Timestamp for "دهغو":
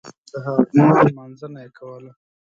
0.73-1.03